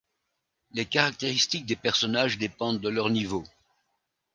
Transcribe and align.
Les 0.71 0.87
caractéristiques 0.87 1.67
des 1.67 1.75
personnages 1.75 2.39
dépendent 2.39 2.79
de 2.81 2.89
leur 2.89 3.11
niveau. 3.11 3.43